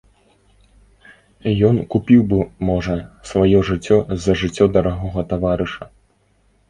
Ён 1.67 1.75
купіў 1.95 2.21
бы, 2.33 2.39
можа, 2.69 2.95
сваё 3.33 3.59
жыццё 3.71 3.97
за 4.25 4.31
жыццё 4.41 4.65
дарагога 4.79 5.21
таварыша. 5.35 5.83